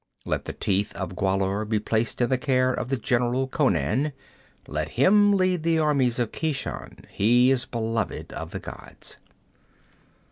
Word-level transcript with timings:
Let 0.25 0.45
the 0.45 0.53
Teeth 0.53 0.95
of 0.95 1.15
Gwahlur 1.15 1.63
be 1.69 1.77
placed 1.79 2.21
in 2.21 2.29
the 2.29 2.37
care 2.39 2.73
of 2.73 2.89
the 2.89 2.97
general 2.97 3.47
Conan. 3.47 4.13
Let 4.65 4.89
him 4.97 5.37
lead 5.37 5.61
the 5.61 5.77
armies 5.77 6.17
of 6.17 6.31
Keshan. 6.31 7.05
He 7.09 7.51
is 7.51 7.65
beloved 7.65 8.33
of 8.33 8.49
the 8.49 8.59
gods."' 8.59 9.17